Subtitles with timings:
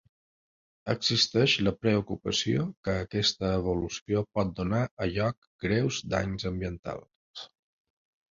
[0.93, 7.47] Existeix la preocupació que aquesta evolució pot donar a lloc greus danys ambientals.